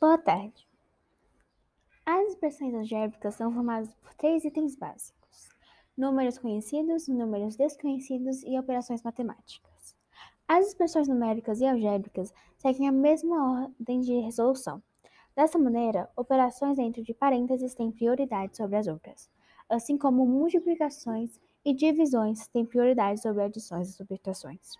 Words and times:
Boa 0.00 0.16
tarde. 0.16 0.64
As 2.06 2.28
expressões 2.28 2.72
algébricas 2.72 3.34
são 3.34 3.52
formadas 3.52 3.92
por 3.96 4.14
três 4.14 4.44
itens 4.44 4.76
básicos: 4.76 5.48
números 5.96 6.38
conhecidos, 6.38 7.08
números 7.08 7.56
desconhecidos 7.56 8.44
e 8.44 8.56
operações 8.56 9.02
matemáticas. 9.02 9.96
As 10.46 10.68
expressões 10.68 11.08
numéricas 11.08 11.60
e 11.60 11.66
algébricas 11.66 12.32
seguem 12.58 12.86
a 12.86 12.92
mesma 12.92 13.64
ordem 13.64 14.00
de 14.00 14.20
resolução. 14.20 14.80
Dessa 15.34 15.58
maneira, 15.58 16.08
operações 16.16 16.76
dentro 16.76 17.02
de 17.02 17.12
parênteses 17.12 17.74
têm 17.74 17.90
prioridade 17.90 18.56
sobre 18.56 18.76
as 18.76 18.86
outras, 18.86 19.28
assim 19.68 19.98
como 19.98 20.24
multiplicações 20.24 21.40
e 21.64 21.74
divisões 21.74 22.46
têm 22.46 22.64
prioridade 22.64 23.20
sobre 23.20 23.42
adições 23.42 23.88
e 23.88 23.94
subtrações. 23.94 24.78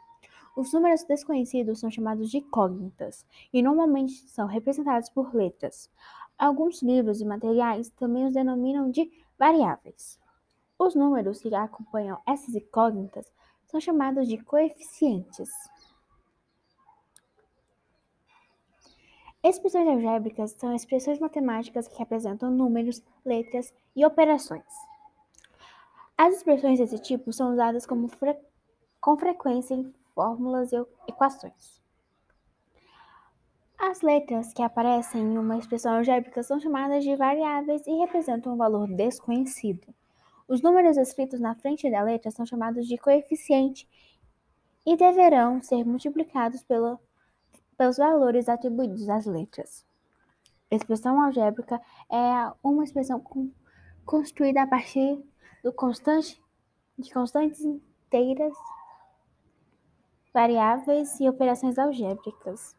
Os 0.58 0.72
números 0.72 1.04
desconhecidos 1.04 1.78
são 1.78 1.88
chamados 1.88 2.28
de 2.28 2.38
incógnitas 2.38 3.24
e 3.52 3.62
normalmente 3.62 4.28
são 4.28 4.48
representados 4.48 5.08
por 5.08 5.32
letras. 5.32 5.88
Alguns 6.36 6.82
livros 6.82 7.20
e 7.20 7.24
materiais 7.24 7.90
também 7.90 8.26
os 8.26 8.34
denominam 8.34 8.90
de 8.90 9.08
variáveis. 9.38 10.18
Os 10.76 10.96
números 10.96 11.40
que 11.40 11.54
acompanham 11.54 12.20
essas 12.26 12.56
incógnitas 12.56 13.32
são 13.66 13.80
chamados 13.80 14.26
de 14.26 14.36
coeficientes. 14.38 15.48
Expressões 19.40 19.86
algébricas 19.86 20.50
são 20.58 20.74
expressões 20.74 21.20
matemáticas 21.20 21.86
que 21.86 22.00
representam 22.00 22.50
números, 22.50 23.00
letras 23.24 23.72
e 23.94 24.04
operações. 24.04 24.66
As 26.16 26.34
expressões 26.34 26.80
desse 26.80 26.98
tipo 26.98 27.32
são 27.32 27.52
usadas 27.52 27.86
fre 28.08 28.36
com 29.00 29.16
frequência 29.16 29.74
em 29.74 29.94
fórmulas 30.18 30.72
e 30.72 30.84
equações. 31.06 31.80
As 33.78 34.00
letras 34.02 34.52
que 34.52 34.60
aparecem 34.60 35.22
em 35.22 35.38
uma 35.38 35.56
expressão 35.56 35.94
algébrica 35.94 36.42
são 36.42 36.58
chamadas 36.58 37.04
de 37.04 37.14
variáveis 37.14 37.86
e 37.86 37.92
representam 38.00 38.52
um 38.52 38.56
valor 38.56 38.88
desconhecido. 38.88 39.94
Os 40.48 40.60
números 40.60 40.96
escritos 40.96 41.38
na 41.38 41.54
frente 41.54 41.88
da 41.88 42.02
letra 42.02 42.32
são 42.32 42.44
chamados 42.44 42.88
de 42.88 42.98
coeficiente 42.98 43.88
e 44.84 44.96
deverão 44.96 45.62
ser 45.62 45.84
multiplicados 45.84 46.64
pelo, 46.64 46.98
pelos 47.76 47.96
valores 47.96 48.48
atribuídos 48.48 49.08
às 49.08 49.24
letras. 49.24 49.86
Expressão 50.68 51.22
algébrica 51.22 51.80
é 52.10 52.52
uma 52.60 52.82
expressão 52.82 53.22
construída 54.04 54.62
a 54.62 54.66
partir 54.66 55.24
do 55.62 55.72
constante, 55.72 56.42
de 56.98 57.08
constantes 57.12 57.60
inteiras 57.60 58.52
variáveis 60.38 61.18
e 61.18 61.28
operações 61.28 61.76
algébricas. 61.76 62.76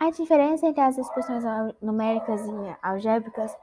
A 0.00 0.10
diferença 0.10 0.66
entre 0.66 0.80
as 0.80 0.96
expressões 0.96 1.44
numéricas 1.82 2.40
e 2.46 2.76
algébricas 2.82 3.54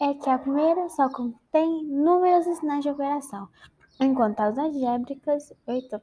é 0.00 0.14
que 0.14 0.30
a 0.30 0.38
primeira 0.38 0.88
só 0.88 1.10
contém 1.10 1.84
números 1.84 2.46
e 2.46 2.54
sinais 2.54 2.82
de 2.82 2.90
operação, 2.90 3.50
enquanto 4.00 4.40
as 4.40 4.56
algébricas, 4.56 5.52
eita, 5.66 6.00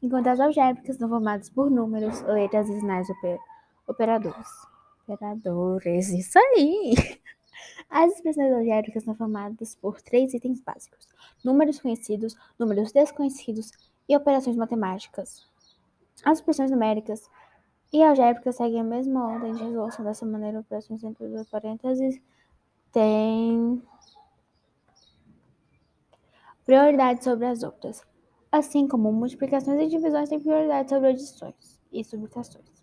enquanto 0.00 0.28
as 0.28 0.40
algébricas 0.40 0.96
são 0.96 1.06
formadas 1.06 1.50
por 1.50 1.70
números, 1.70 2.22
letras 2.22 2.66
e 2.70 2.80
sinais 2.80 3.10
oper, 3.10 3.38
operadores. 3.86 4.48
Operadores, 5.06 6.08
isso 6.08 6.38
aí! 6.38 6.94
As 7.90 8.12
expressões 8.14 8.52
algébricas 8.52 9.04
são 9.04 9.14
formadas 9.14 9.74
por 9.74 10.00
três 10.02 10.34
itens 10.34 10.60
básicos: 10.60 11.08
números 11.44 11.80
conhecidos, 11.80 12.36
números 12.58 12.92
desconhecidos 12.92 13.70
e 14.08 14.16
operações 14.16 14.56
matemáticas. 14.56 15.46
As 16.24 16.38
expressões 16.38 16.70
numéricas 16.70 17.30
e 17.92 18.02
algébricas 18.02 18.56
seguem 18.56 18.80
a 18.80 18.84
mesma 18.84 19.26
ordem 19.26 19.54
de 19.54 19.62
resolução. 19.62 20.04
Dessa 20.04 20.26
maneira, 20.26 20.60
operações 20.60 21.02
entre 21.02 21.28
dois 21.28 21.48
parênteses 21.48 22.20
têm 22.92 23.82
prioridade 26.64 27.24
sobre 27.24 27.46
as 27.46 27.62
outras, 27.62 28.02
assim 28.52 28.86
como 28.86 29.10
multiplicações 29.10 29.80
e 29.80 29.88
divisões 29.88 30.28
têm 30.28 30.40
prioridade 30.40 30.90
sobre 30.90 31.08
adições 31.08 31.80
e 31.90 32.04
subtrações. 32.04 32.77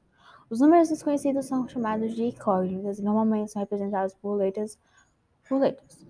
Os 0.50 0.60
números 0.60 0.90
desconhecidos 0.90 1.48
são 1.48 1.68
chamados 1.68 2.14
de 2.14 2.24
incógnitas 2.24 3.00
e 3.00 3.04
normalmente 3.04 3.52
são 3.52 3.60
representados 3.60 4.14
por 4.14 4.36
letras, 4.36 4.78
por 5.48 5.60
letras. 5.60 6.06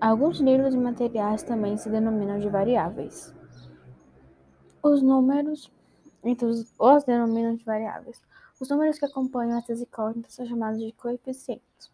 Alguns 0.00 0.40
livros 0.40 0.74
e 0.74 0.78
materiais 0.78 1.42
também 1.42 1.76
se 1.76 1.90
denominam 1.90 2.38
de 2.38 2.48
variáveis. 2.48 3.34
Os 4.82 5.02
números, 5.02 5.70
então, 6.22 6.48
os 6.50 7.04
denominam 7.04 7.56
de 7.56 7.64
variáveis. 7.64 8.22
Os 8.60 8.68
números 8.68 8.98
que 8.98 9.06
acompanham 9.06 9.58
essas 9.58 9.80
incógnitas 9.80 10.34
são 10.34 10.46
chamados 10.46 10.80
de 10.80 10.92
coeficientes. 10.92 11.90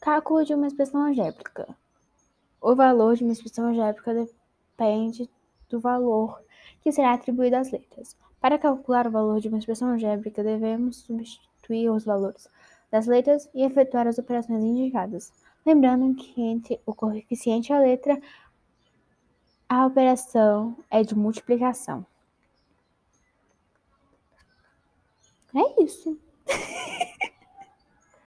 Cálculo 0.00 0.44
de 0.44 0.54
uma 0.54 0.66
expressão 0.66 1.06
algébrica. 1.06 1.74
O 2.60 2.74
valor 2.74 3.16
de 3.16 3.24
uma 3.24 3.32
expressão 3.32 3.68
algébrica 3.68 4.12
depende 4.14 5.30
do 5.72 5.80
valor 5.80 6.40
que 6.82 6.92
será 6.92 7.14
atribuído 7.14 7.56
às 7.56 7.70
letras. 7.70 8.16
Para 8.40 8.58
calcular 8.58 9.06
o 9.06 9.10
valor 9.10 9.40
de 9.40 9.48
uma 9.48 9.58
expressão 9.58 9.90
algébrica, 9.90 10.42
devemos 10.42 10.98
substituir 10.98 11.90
os 11.90 12.04
valores 12.04 12.48
das 12.90 13.06
letras 13.06 13.48
e 13.54 13.64
efetuar 13.64 14.06
as 14.06 14.18
operações 14.18 14.62
indicadas. 14.62 15.32
Lembrando 15.64 16.14
que 16.14 16.40
entre 16.40 16.80
o 16.84 16.94
coeficiente 16.94 17.72
e 17.72 17.74
a 17.74 17.78
letra, 17.78 18.20
a 19.68 19.86
operação 19.86 20.76
é 20.90 21.02
de 21.02 21.16
multiplicação. 21.16 22.04
É 25.54 25.82
isso. 25.82 26.18